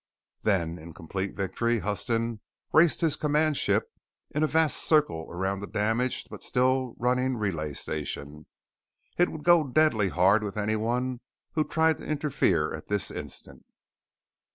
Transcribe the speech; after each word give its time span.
Then, 0.41 0.79
in 0.79 0.95
complete 0.95 1.35
victory, 1.35 1.77
Huston 1.77 2.39
raced 2.73 3.01
his 3.01 3.15
command 3.15 3.55
ship 3.55 3.91
in 4.31 4.41
a 4.41 4.47
vast 4.47 4.77
circle 4.77 5.27
around 5.29 5.59
the 5.59 5.67
damaged 5.67 6.29
but 6.31 6.41
still 6.41 6.95
running 6.97 7.37
Relay 7.37 7.73
Station. 7.73 8.47
It 9.19 9.29
would 9.29 9.43
go 9.43 9.63
deadly 9.63 10.09
hard 10.09 10.41
with 10.41 10.57
anyone 10.57 11.19
who 11.51 11.63
tried 11.63 11.99
to 11.99 12.03
interfere 12.07 12.73
at 12.73 12.87
this 12.87 13.11
instant. 13.11 13.63